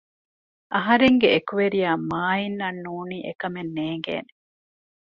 [0.73, 4.31] އަހަރެންގެ އެކުވެރިޔާ މާއިން އަށް ނޫނީ އެކަމެއް ނޭނގޭނެ